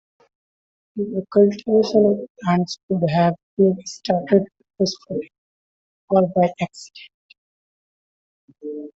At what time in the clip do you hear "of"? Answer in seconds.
2.07-2.27